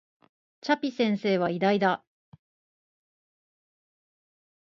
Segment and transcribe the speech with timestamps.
[0.61, 2.03] チャピ先生は偉大だ